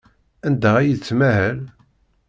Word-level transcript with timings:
Anda 0.47 0.71
ay 0.77 0.87
yettmahal? 0.89 1.59